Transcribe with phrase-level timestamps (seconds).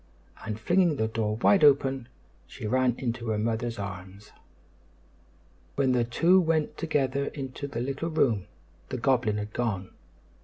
[0.43, 2.07] and, flinging the door wide open,
[2.47, 4.31] she ran into her mother's arms.
[5.75, 8.47] When the two went together into the little room,
[8.89, 9.91] the goblin had gone.